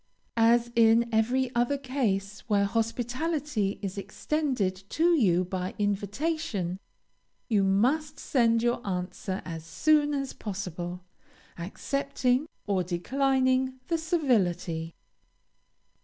[0.37, 6.79] As in every other case where hospitality is extended to you by invitation,
[7.49, 11.03] you must send your answer as soon as possible,
[11.55, 14.95] accepting or declining the civility.